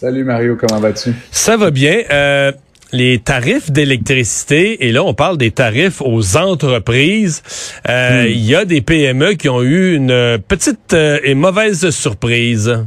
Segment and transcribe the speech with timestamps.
[0.00, 1.12] Salut Mario, comment vas-tu?
[1.32, 2.02] Ça va bien.
[2.12, 2.52] Euh,
[2.92, 7.42] les tarifs d'électricité, et là on parle des tarifs aux entreprises.
[7.88, 12.78] Euh, Il y a des PME qui ont eu une petite euh, et mauvaise surprise.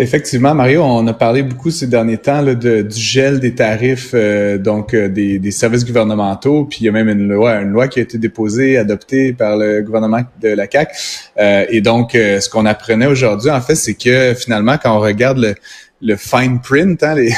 [0.00, 4.94] Effectivement, Mario, on a parlé beaucoup ces derniers temps du gel des tarifs euh, donc
[4.94, 6.66] euh, des, des, services gouvernementaux.
[6.66, 9.56] Puis il y a même une loi, une loi qui a été déposée, adoptée par
[9.56, 10.92] le gouvernement de la CAC.
[11.38, 15.38] Euh, et donc, ce qu'on apprenait aujourd'hui, en fait, c'est que finalement, quand on regarde
[15.38, 15.54] le,
[16.00, 17.32] le fine print, hein, les,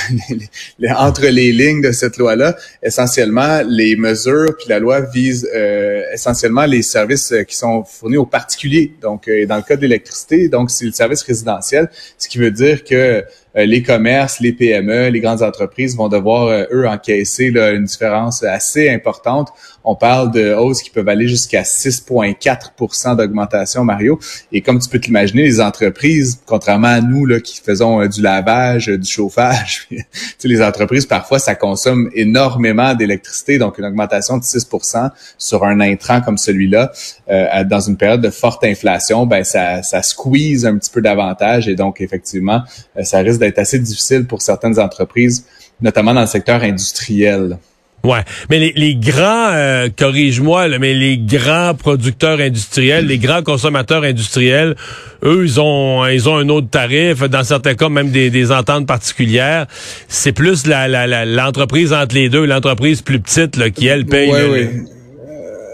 [0.78, 6.02] les, entre les lignes de cette loi-là, essentiellement, les mesures puis la loi vise euh,
[6.12, 8.92] essentiellement les services euh, qui sont fournis aux particuliers.
[9.00, 12.50] Donc, euh, dans le cas de l'électricité, donc c'est le service résidentiel, ce qui veut
[12.50, 17.70] dire que les commerces, les PME, les grandes entreprises vont devoir, euh, eux, encaisser là,
[17.70, 19.48] une différence assez importante.
[19.82, 24.20] On parle de hausses qui peuvent aller jusqu'à 6,4% d'augmentation, Mario.
[24.52, 28.22] Et comme tu peux t'imaginer, les entreprises, contrairement à nous là, qui faisons euh, du
[28.22, 29.88] lavage, du chauffage,
[30.44, 33.58] les entreprises, parfois, ça consomme énormément d'électricité.
[33.58, 36.92] Donc, une augmentation de 6% sur un intrant comme celui-là,
[37.30, 41.68] euh, dans une période de forte inflation, ben ça, ça squeeze un petit peu davantage.
[41.68, 42.62] Et donc, effectivement,
[43.02, 45.45] ça risque d'être assez difficile pour certaines entreprises,
[45.80, 47.58] notamment dans le secteur industriel.
[48.02, 54.05] Ouais, mais les, les grands, euh, corrige-moi, mais les grands producteurs industriels, les grands consommateurs
[54.05, 54.74] industriels,
[55.23, 57.20] eux, ils ont, ils ont un autre tarif.
[57.24, 59.67] Dans certains cas, même des, des ententes particulières.
[60.08, 64.30] C'est plus la, l'entreprise entre les deux, l'entreprise plus petite là, qui elle paye.
[64.30, 64.70] Ouais,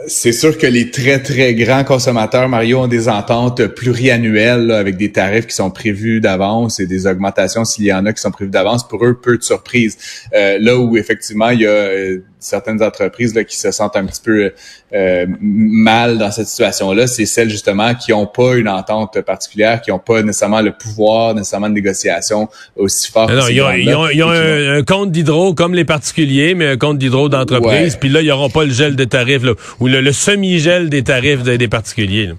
[0.06, 5.12] c'est sûr que les très, très grands consommateurs, Mario, ont des ententes pluriannuelles avec des
[5.12, 8.50] tarifs qui sont prévus d'avance et des augmentations s'il y en a qui sont prévues
[8.50, 8.86] d'avance.
[8.86, 9.98] Pour eux, peu de surprises.
[10.34, 14.04] Euh, là où effectivement, il y a euh, certaines entreprises là, qui se sentent un
[14.04, 14.52] petit peu
[14.94, 19.90] euh, mal dans cette situation-là, c'est celles justement qui n'ont pas une entente particulière, qui
[19.90, 23.30] n'ont pas nécessairement le pouvoir nécessairement de négociation aussi fort.
[23.30, 27.96] Non, ils ont, un, compte d'hydro comme les particuliers, mais un compte d'hydro d'entreprise.
[27.96, 31.42] Puis là, ils n'auront pas le gel de tarifs là, ou le, semi-gel des tarifs
[31.42, 32.26] des particuliers.
[32.26, 32.34] Là.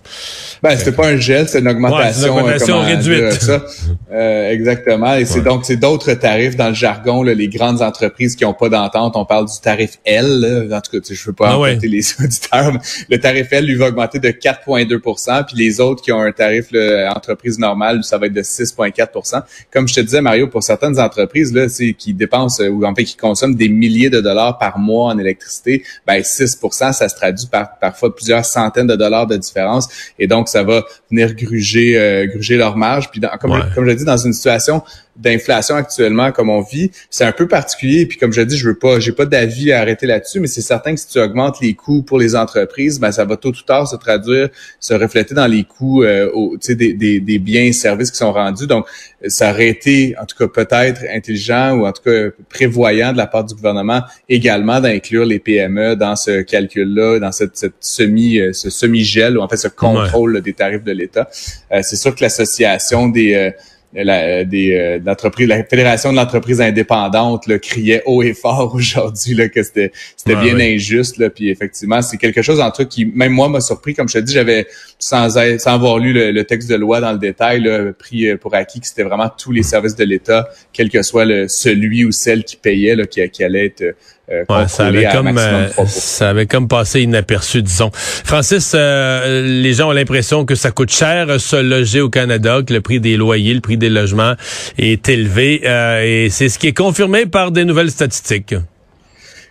[0.63, 3.33] Ben, c'était pas un gel, c'est une augmentation, une augmentation réduite.
[3.33, 3.63] ça.
[4.11, 5.15] Euh, exactement.
[5.15, 7.23] Et c'est donc c'est d'autres tarifs dans le jargon.
[7.23, 10.69] Là, les grandes entreprises qui n'ont pas d'entente, on parle du tarif L.
[10.71, 12.73] En tout cas, je veux pas ah les auditeurs.
[12.73, 16.31] Mais le tarif L lui va augmenter de 4,2% puis les autres qui ont un
[16.31, 20.63] tarif là, entreprise normale, ça va être de 6,4% Comme je te disais, Mario, pour
[20.63, 24.79] certaines entreprises là, qui dépensent ou en fait qui consomment des milliers de dollars par
[24.79, 29.37] mois en électricité, ben 6% ça se traduit par parfois plusieurs centaines de dollars de
[29.37, 29.87] différence.
[30.19, 33.09] Et donc ça va venir gruger, euh, gruger leur marge.
[33.11, 34.83] Puis comme, comme je l'ai dit, dans une situation
[35.17, 38.05] d'inflation actuellement comme on vit, c'est un peu particulier.
[38.05, 40.61] Puis comme je dis, je veux pas, j'ai pas d'avis à arrêter là-dessus, mais c'est
[40.61, 43.63] certain que si tu augmentes les coûts pour les entreprises, ben ça va tôt ou
[43.65, 46.29] tard se traduire, se refléter dans les coûts euh,
[46.67, 48.67] des, des, des, biens et services qui sont rendus.
[48.67, 48.85] Donc,
[49.27, 53.27] ça aurait été, en tout cas, peut-être intelligent ou en tout cas prévoyant de la
[53.27, 58.53] part du gouvernement également d'inclure les PME dans ce calcul-là, dans cette, cette semi, euh,
[58.53, 61.29] ce semi-gel ou en fait ce contrôle des tarifs de l'État.
[61.71, 63.51] Euh, c'est sûr que l'association des euh,
[63.93, 69.47] la, des euh, la fédération de l'entreprise indépendante là, criait haut et fort aujourd'hui là
[69.47, 71.29] que c'était c'était bien injuste là.
[71.29, 73.93] Puis effectivement c'est quelque chose en tout qui même moi m'a surpris.
[73.93, 74.67] Comme je te dis j'avais
[74.99, 78.53] sans sans avoir lu le, texte de loi dans le détail là, pris euh, pour
[78.55, 82.11] acquis que c'était vraiment tous les services de l'État quel que soit le celui ou
[82.11, 83.95] celle qui payait là qui, qui allait être
[84.29, 87.91] euh, ça avait comme euh, ça avait comme passé inaperçu, disons.
[87.93, 92.73] Francis, euh, les gens ont l'impression que ça coûte cher se loger au Canada, que
[92.73, 94.33] le prix des loyers, le prix des logements
[94.77, 95.61] est élevé,
[96.03, 98.55] et c'est ce qui est confirmé par des nouvelles statistiques.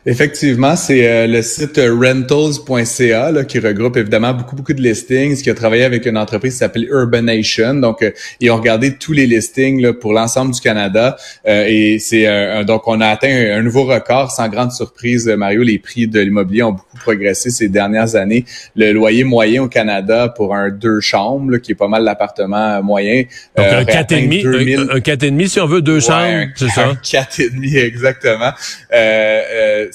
[0.09, 5.55] Effectivement, c'est euh, le site rentals.ca qui regroupe évidemment beaucoup beaucoup de listings, qui a
[5.55, 7.75] travaillé avec une entreprise qui s'appelle Urbanation.
[7.75, 11.17] Donc, euh, ils ont regardé tous les listings là, pour l'ensemble du Canada
[11.49, 12.27] euh, et c'est
[12.65, 15.27] donc on a atteint un, nouveau record sans grande surprise.
[15.27, 18.45] Mario, les prix de l'immobilier ont beaucoup progressé ces dernières années.
[18.77, 23.25] Le loyer moyen au Canada pour un deux chambres, qui est pas mal l'appartement moyen,
[23.57, 24.45] donc un quatre et demi,
[24.77, 26.87] un, quatre et demi si on veut deux chambres, c'est ça?
[26.91, 28.53] Un quatre et demi exactement.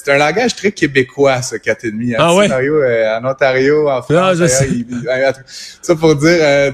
[0.04, 2.14] C'est un langage très québécois, ce 4,5.
[2.14, 2.18] Hein.
[2.18, 2.52] Ah ouais?
[2.52, 4.42] Euh, en Ontario, en France.
[5.82, 6.72] ça pour dire euh,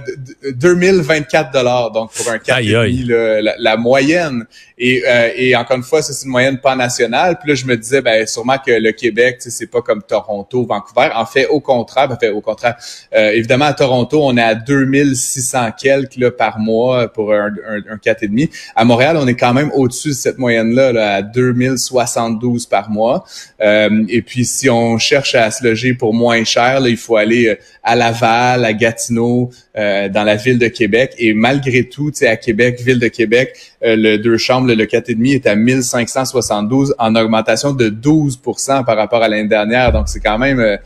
[0.53, 4.45] 2024 dollars, donc pour un 4,5, la, la, moyenne.
[4.77, 7.37] Et, euh, et encore une fois, c'est une moyenne pas nationale.
[7.39, 11.09] Puis là, je me disais, ben sûrement que le Québec, c'est pas comme Toronto, Vancouver.
[11.13, 12.77] En fait, au contraire, ben, fait, au contraire,
[13.13, 17.79] euh, évidemment, à Toronto, on est à 2600 quelques là, par mois pour un, un,
[17.89, 18.49] un 4,5.
[18.75, 23.16] À Montréal, on est quand même au-dessus de cette moyenne-là, là, à 2072 par mois.
[23.61, 27.15] Euh, et puis, si on cherche à se loger pour moins cher, là, il faut
[27.15, 27.55] aller euh,
[27.87, 31.13] à Laval, à Gatineau, euh, dans la ville de Québec.
[31.17, 35.35] Et malgré tout, tu sais, à Québec, ville de Québec, le deux chambres, le 4,5
[35.35, 39.91] est à 1572 en augmentation de 12% par rapport à l'année dernière.
[39.91, 40.77] Donc, c'est quand même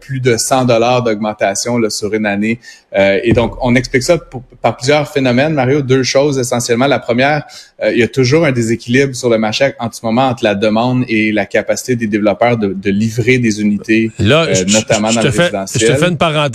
[0.00, 2.60] plus de 100 dollars d'augmentation sur une année.
[2.94, 4.16] et donc, on explique ça
[4.62, 5.82] par plusieurs phénomènes, Mario.
[5.82, 6.86] Deux choses essentiellement.
[6.86, 7.44] La première,
[7.84, 11.04] il y a toujours un déséquilibre sur le marché en ce moment entre la demande
[11.08, 15.88] et la capacité des développeurs de, livrer des unités, Là, euh, notamment dans le résidentiel.
[15.88, 16.45] Je te fais une parenthèse.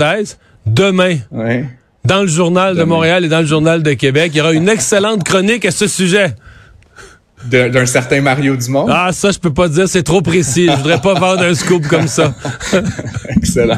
[0.65, 1.17] Demain,
[2.05, 4.69] dans le journal de Montréal et dans le journal de Québec, il y aura une
[4.69, 6.35] excellente chronique à ce sujet
[7.45, 8.87] d'un certain Mario Dumont.
[8.89, 10.67] Ah, ça, je peux pas dire, c'est trop précis.
[10.69, 12.33] Je voudrais pas vendre un scoop comme ça.
[13.29, 13.77] Excellent.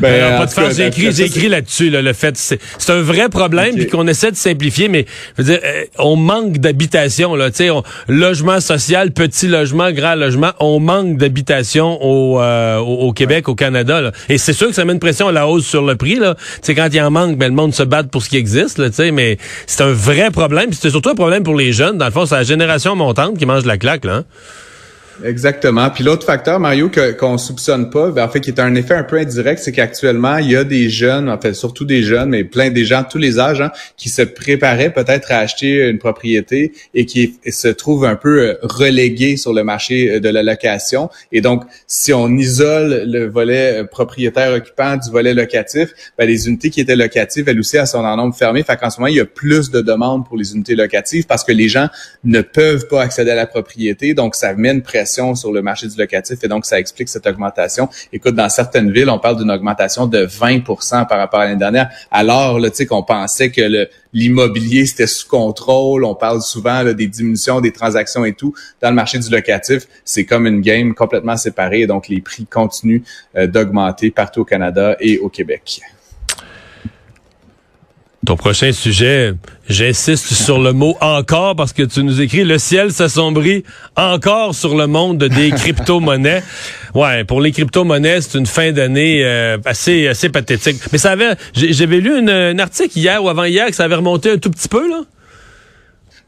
[0.00, 3.00] Ben, pas de faire, j'ai écrit, j'ai écrit là-dessus, là, le fait, c'est, c'est un
[3.00, 5.06] vrai problème, puis qu'on essaie de simplifier, mais,
[5.36, 7.70] je veux dire, euh, on manque d'habitation, là, tu sais,
[8.08, 14.00] logement social, petit logement, grand logement, on manque d'habitation au, euh, au, Québec, au Canada,
[14.00, 14.12] là.
[14.28, 16.34] Et c'est sûr que ça met une pression à la hausse sur le prix, là.
[16.34, 18.36] Tu sais, quand il y en manque, ben, le monde se bat pour ce qui
[18.36, 21.72] existe, là, tu sais, mais c'est un vrai problème, c'est surtout un problème pour les
[21.72, 21.98] jeunes.
[21.98, 24.16] Dans le fond, c'est la génération montante qui mange la claque, là.
[24.16, 24.24] Hein?
[25.22, 25.90] Exactement.
[25.90, 28.94] Puis l'autre facteur, Mario, que, qu'on soupçonne pas, ben, en fait, qui est un effet
[28.94, 32.30] un peu indirect, c'est qu'actuellement, il y a des jeunes, en fait, surtout des jeunes,
[32.30, 35.88] mais plein des gens de tous les âges, hein, qui se préparaient peut-être à acheter
[35.88, 40.28] une propriété et qui se trouvent un peu euh, relégués sur le marché euh, de
[40.28, 41.10] la location.
[41.30, 46.48] Et donc, si on isole le volet euh, propriétaire occupant du volet locatif, ben, les
[46.48, 48.62] unités qui étaient locatives, elles aussi, elles sont en nombre fermé.
[48.64, 51.44] Fait qu'en ce moment, il y a plus de demandes pour les unités locatives parce
[51.44, 51.88] que les gens
[52.24, 54.14] ne peuvent pas accéder à la propriété.
[54.14, 57.88] Donc, ça mène presque sur le marché du locatif et donc ça explique cette augmentation.
[58.12, 61.90] Écoute, dans certaines villes, on parle d'une augmentation de 20% par rapport à l'année dernière,
[62.10, 66.04] alors tu sais qu'on pensait que l'immobilier c'était sous contrôle.
[66.04, 68.54] On parle souvent des diminutions des transactions et tout.
[68.80, 71.86] Dans le marché du locatif, c'est comme une game complètement séparée.
[71.86, 73.02] Donc les prix continuent
[73.36, 75.80] euh, d'augmenter partout au Canada et au Québec.
[78.24, 79.34] Ton prochain sujet,
[79.68, 83.64] j'insiste sur le mot encore parce que tu nous écris le ciel s'assombrit
[83.96, 86.42] encore sur le monde des crypto-monnaies.
[86.94, 90.80] Ouais, pour les crypto-monnaies, c'est une fin d'année euh, assez assez pathétique.
[90.92, 94.38] Mais ça avait j'avais lu un article hier ou avant-hier que ça avait remonté un
[94.38, 95.02] tout petit peu là.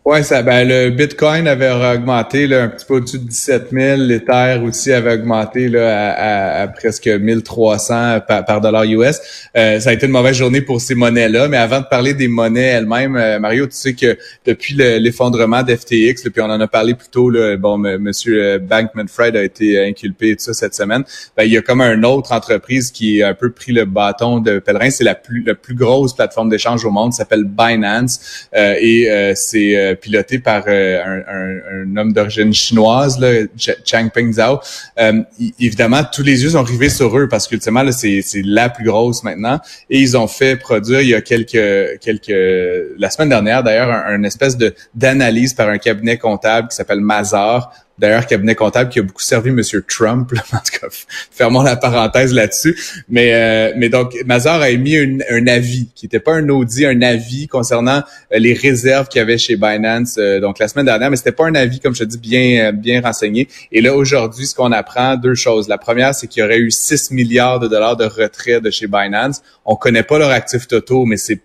[0.07, 3.97] Ouais, ça, ben, le Bitcoin avait augmenté là, un petit peu au-dessus de 17 000.
[4.03, 9.49] L'Ether aussi avait augmenté là, à, à, presque 1300 par, par dollar US.
[9.57, 11.49] Euh, ça a été une mauvaise journée pour ces monnaies-là.
[11.49, 16.31] Mais avant de parler des monnaies elles-mêmes, euh, Mario, tu sais que depuis l'effondrement d'FTX,
[16.33, 20.31] puis on en a parlé plus tôt, là, bon, Monsieur euh, Bankman-Fried a été inculpé
[20.31, 21.03] et tout ça cette semaine.
[21.37, 24.39] Ben, il y a comme une autre entreprise qui a un peu pris le bâton
[24.39, 24.89] de pèlerin.
[24.89, 28.47] C'est la plus, la plus grosse plateforme d'échange au monde, s'appelle Binance.
[28.55, 33.47] et c'est piloté par euh, un, homme d'origine chinoise, là,
[33.85, 34.61] Changpeng Zhao.
[34.99, 35.23] Euh,
[35.59, 39.23] évidemment, tous les yeux sont rivés sur eux parce qu'ultimement, c'est, c'est la plus grosse
[39.23, 39.59] maintenant.
[39.91, 42.33] Et ils ont fait produire il y a quelques, quelques
[42.99, 47.73] la semaine dernière d'ailleurs, un, espèce de d'analyse par un cabinet comptable qui s'appelle Mazar
[47.99, 49.63] D'ailleurs, cabinet comptable qui a beaucoup servi M.
[49.89, 50.33] Trump.
[50.53, 50.87] En tout cas,
[51.31, 52.79] fermons la parenthèse là-dessus.
[53.09, 57.47] Mais, euh, donc, Mazar a émis un, avis qui n'était pas un audit, un avis
[57.47, 61.17] concernant euh, les réserves qu'il y avait chez Binance euh, donc la semaine dernière, mais
[61.17, 63.49] c'était pas un avis, comme je te dis, bien, bien renseigné.
[63.73, 65.69] Et là, aujourd'hui, ce qu'on apprend, deux choses.
[65.69, 68.87] La première, c'est qu'il y aurait eu 6 milliards de dollars de retrait de chez
[68.87, 69.43] Binance.
[69.65, 71.41] On connaît pas leurs actifs totaux, mais c'est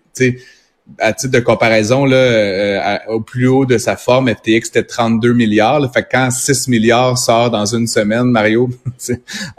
[0.99, 5.33] à titre de comparaison, là, euh, au plus haut de sa forme, FTX était 32
[5.33, 5.79] milliards.
[5.79, 8.69] Là, fait que quand 6 milliards sort dans une semaine, Mario,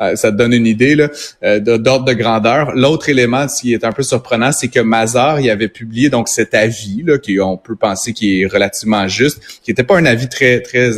[0.00, 1.08] euh, ça te donne une idée là,
[1.42, 2.72] euh, d'ordre de grandeur.
[2.74, 6.54] L'autre élément qui est un peu surprenant, c'est que Mazar il avait publié donc cet
[6.54, 10.28] avis là, qui on peut penser qui est relativement juste, qui n'était pas un avis
[10.28, 10.90] très très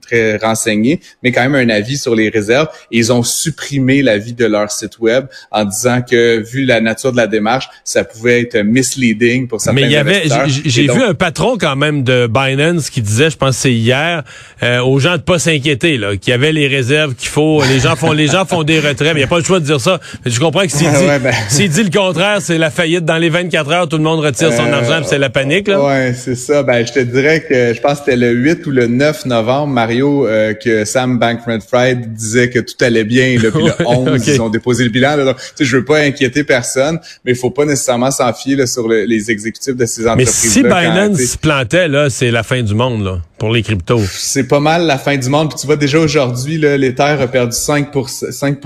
[0.00, 2.68] très renseigné, mais quand même un avis sur les réserves.
[2.90, 7.16] Ils ont supprimé l'avis de leur site web en disant que vu la nature de
[7.16, 10.24] la démarche, ça pouvait être misleading pour certains Mais il y avait,
[10.64, 14.22] j'ai vu un patron quand même de Binance qui disait, je pense c'est hier,
[14.62, 17.80] euh, aux gens de pas s'inquiéter, là, qu'il y avait les réserves qu'il faut, les
[17.80, 19.64] gens font, les gens font des retraits, mais il n'y a pas le choix de
[19.64, 20.00] dire ça.
[20.24, 21.68] Mais je comprends que s'il dit, ben.
[21.68, 24.66] dit le contraire, c'est la faillite dans les 24 heures, tout le monde retire son
[24.66, 25.84] euh, argent, c'est la panique, là.
[25.84, 26.62] Ouais, c'est ça.
[26.62, 29.72] Ben, je te dirais que je pense que c'était le 8 ou le 9 novembre,
[29.72, 34.40] Mario, euh, que Sam Bankman-Fried disait que tout allait bien, là, puis le 11, ils
[34.40, 35.16] ont déposé le bilan.
[35.16, 38.88] Là, donc, je veux pas inquiéter personne, mais il faut pas nécessairement s'en fier sur
[38.88, 40.42] les exécutifs de ces entreprises.
[40.44, 44.02] Mais si Binance se plantait, là, c'est la fin du monde, là, pour les cryptos.
[44.04, 45.48] C'est pas mal la fin du monde.
[45.48, 48.58] Puis tu vois, déjà aujourd'hui, l'Ether a perdu 5 5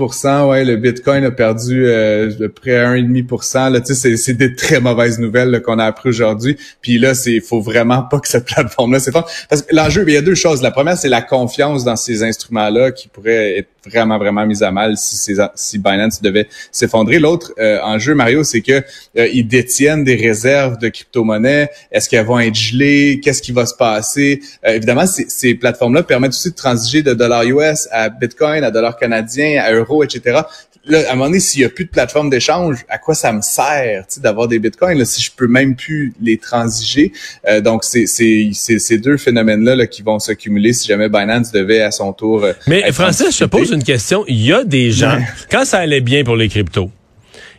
[0.49, 4.81] ouais, le Bitcoin a perdu euh, peu près 1,5% là, tu sais, c'est des très
[4.81, 6.57] mauvaises nouvelles qu'on a appris aujourd'hui.
[6.81, 9.27] Puis là, c'est faut vraiment pas que cette plateforme-là s'effondre.
[9.49, 10.61] Parce que l'enjeu, il y a deux choses.
[10.61, 14.71] La première, c'est la confiance dans ces instruments-là qui pourrait être vraiment, vraiment mise à
[14.71, 17.19] mal si, si Binance devait s'effondrer.
[17.19, 18.83] L'autre euh, enjeu, Mario, c'est que
[19.17, 21.69] euh, ils détiennent des réserves de crypto-monnaies.
[21.91, 23.21] Est-ce qu'elles vont être gelées?
[23.23, 24.41] Qu'est-ce qui va se passer?
[24.65, 28.97] Euh, évidemment, ces plateformes-là permettent aussi de transiger de dollars US à Bitcoin, à dollars
[28.97, 30.41] canadiens, à euros, etc
[30.87, 33.31] là, à un moment donné, s'il n'y a plus de plateforme d'échange, à quoi ça
[33.31, 37.11] me sert d'avoir des bitcoins là, si je peux même plus les transiger?
[37.47, 41.91] Euh, donc, c'est ces deux phénomènes-là là, qui vont s'accumuler si jamais Binance devait à
[41.91, 42.43] son tour.
[42.43, 44.23] Euh, Mais Francis, je te pose une question.
[44.27, 45.17] Il y a des gens,
[45.51, 46.89] quand ça allait bien pour les cryptos,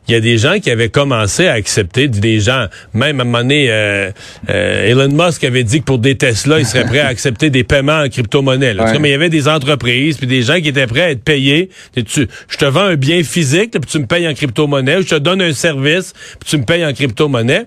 [0.09, 3.25] il y a des gens qui avaient commencé à accepter, des gens, même à un
[3.25, 4.11] moment donné, euh,
[4.51, 7.65] euh, Elon Musk avait dit que pour des Tesla, il serait prêt à accepter des
[7.65, 8.75] paiements en crypto-monnaie.
[9.01, 11.71] Mais il y avait des entreprises, puis des gens qui étaient prêts à être payés.
[11.95, 15.15] Tu, je te vends un bien physique, puis tu me payes en crypto-monnaie, je te
[15.17, 17.67] donne un service, puis tu me payes en crypto-monnaie.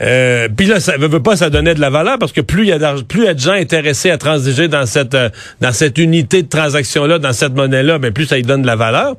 [0.00, 2.68] Euh, puis là, ça veut, pas, ça donnait de la valeur parce que plus il
[2.68, 5.28] y a plus il y a de gens intéressés à transiger dans cette euh,
[5.60, 8.62] dans cette unité de transaction là, dans cette monnaie là, mais plus ça y donne
[8.62, 9.16] de la valeur.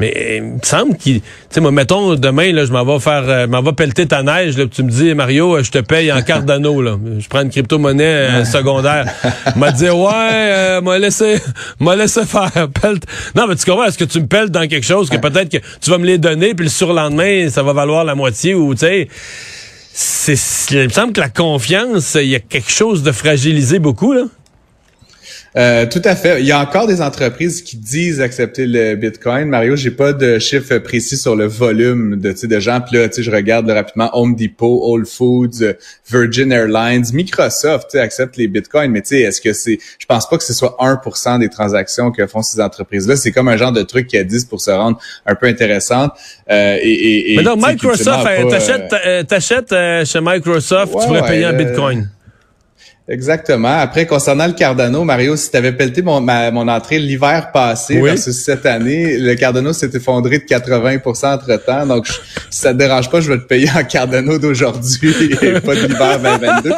[0.00, 2.98] Mais euh, il me semble qu'il, tu sais, moi, mettons demain là, je m'en vais
[2.98, 6.10] faire, euh, m'en vais pelleter ta neige là, tu me dis Mario, je te paye
[6.12, 9.06] en Cardano là, je prends une crypto-monnaie secondaire.
[9.56, 11.36] m'a dit ouais, m'a laissé,
[11.78, 12.50] m'a laissé faire.
[12.80, 12.98] Pelle
[13.34, 15.64] non, mais tu comprends, est-ce que tu me pelles dans quelque chose que peut-être que
[15.80, 18.80] tu vas me les donner puis le surlendemain ça va valoir la moitié ou tu
[18.80, 19.08] sais
[19.92, 20.34] c'est,
[20.70, 24.22] il me semble que la confiance, il y a quelque chose de fragilisé beaucoup, là.
[25.54, 26.40] Euh, tout à fait.
[26.40, 29.48] Il y a encore des entreprises qui disent accepter le Bitcoin.
[29.48, 32.80] Mario, j'ai pas de chiffre précis sur le volume de, de gens.
[32.80, 35.74] Puis là, je regarde rapidement Home Depot, Whole Foods,
[36.10, 38.90] Virgin Airlines, Microsoft accepte les Bitcoins.
[38.90, 39.78] Mais est-ce que c'est...
[39.98, 43.16] Je pense pas que ce soit 1% des transactions que font ces entreprises-là.
[43.16, 46.12] C'est comme un genre de truc qui a 10 pour se rendre un peu intéressante.
[46.50, 49.74] Euh, et, et, Mais donc, Microsoft, t'achètes, euh, t'achètes
[50.06, 52.08] chez Microsoft, tu pourrais payer en Bitcoin.
[53.08, 53.80] Exactement.
[53.80, 58.44] Après, concernant le Cardano, Mario, si tu avais pelleté mon, mon entrée l'hiver passé versus
[58.44, 61.84] cette année, le Cardano s'est effondré de 80% entre-temps.
[61.84, 65.74] Donc, si ça te dérange pas, je vais te payer en Cardano d'aujourd'hui et pas
[65.74, 66.70] de l'hiver 2022.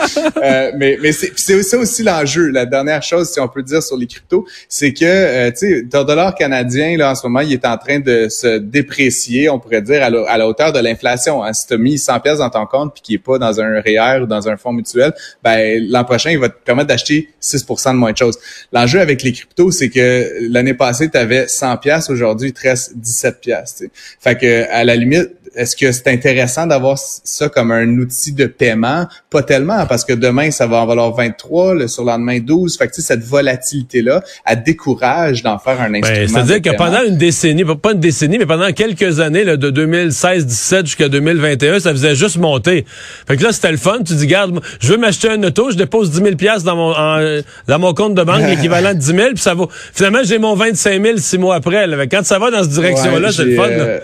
[0.43, 2.49] Euh, mais mais c'est ça aussi l'enjeu.
[2.49, 5.85] La dernière chose, si on peut dire sur les cryptos, c'est que, euh, tu sais,
[5.91, 9.59] ton dollar canadien, là, en ce moment, il est en train de se déprécier, on
[9.59, 11.45] pourrait dire, à la, hauteur de l'inflation.
[11.45, 11.53] Hein.
[11.53, 13.81] Si tu as mis 100 pièces dans ton compte puis qui est pas dans un
[13.83, 15.13] REER ou dans un fonds mutuel,
[15.43, 18.39] ben l'an il va te permettre d'acheter 6 de moins de choses.
[18.73, 22.63] L'enjeu avec les cryptos, c'est que l'année passée, tu avais 100 pièces, aujourd'hui, il te
[22.63, 23.85] reste 17 pièces.
[24.21, 28.47] Fait que à la limite, est-ce que c'est intéressant d'avoir ça comme un outil de
[28.47, 29.07] paiement?
[29.31, 32.77] Pas tellement, parce que demain, ça va en valoir 23, le surlendemain 12.
[32.77, 36.29] Fait que, cette volatilité-là, elle décourage d'en faire un instrument.
[36.29, 40.87] C'est-à-dire que pendant une décennie, pas une décennie, mais pendant quelques années, là, de 2016-17
[40.87, 42.85] jusqu'à 2021, ça faisait juste monter.
[43.27, 43.99] Fait que là, c'était le fun.
[44.05, 46.93] Tu dis, garde, je veux m'acheter un auto, je dépose 10 000 dans mon,
[47.67, 49.69] dans mon compte de banque, l'équivalent de 10 000, puis ça vaut.
[49.95, 51.87] Finalement, j'ai mon 25 000 six mois après.
[52.11, 53.69] Quand ça va dans cette direction-là, c'est le fun.
[53.69, 53.99] Euh,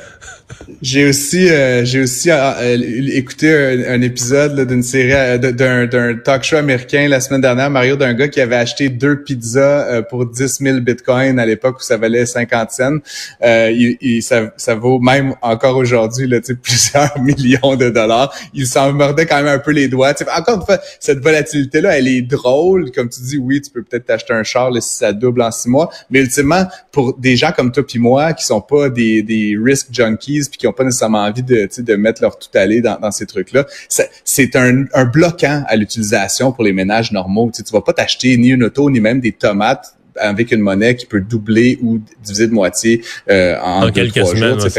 [0.82, 6.42] j'ai aussi, euh, j'ai aussi euh, euh, écouté un, épisode d'une série, d'un, d'un talk
[6.42, 10.58] show américain la semaine dernière, Mario, d'un gars qui avait acheté deux pizzas pour 10
[10.60, 12.98] 000 bitcoins à l'époque où ça valait 50 cents.
[13.42, 18.34] il, ça, ça vaut même encore aujourd'hui là, plusieurs millions de dollars.
[18.54, 20.14] Il s'en mordait quand même un peu les doigts.
[20.36, 22.90] encore une fois, cette volatilité-là, elle est drôle.
[22.92, 25.68] Comme tu dis, oui, tu peux peut-être t'acheter un char si ça double en six
[25.68, 25.90] mois.
[26.10, 29.88] Mais ultimement, pour des gens comme toi puis moi, qui sont pas des, des risk
[29.90, 33.10] junkies, puis qui n'ont pas nécessairement envie de, de mettre leur tout aller dans, dans
[33.10, 33.66] ces trucs-là.
[33.88, 37.50] Ça, c'est un, un bloquant à l'utilisation pour les ménages normaux.
[37.54, 40.94] Tu, tu vas pas t'acheter ni une auto ni même des tomates avec une monnaie
[40.96, 44.70] qui peut doubler ou diviser de moitié euh, en, deux, quelques trois semaines, jours.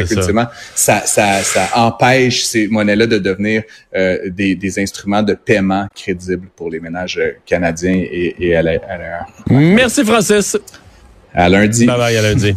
[0.76, 1.02] ça.
[1.06, 3.64] Ça, ça, empêche ces monnaies-là de devenir
[3.96, 8.62] euh, des, des, instruments de paiement crédibles pour les ménages euh, canadiens et, et à
[8.62, 9.26] l'ailleurs.
[9.50, 10.58] Merci Francis.
[11.34, 11.86] À lundi.
[11.86, 12.56] Bye bye à lundi.